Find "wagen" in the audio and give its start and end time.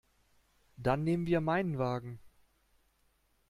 1.77-2.17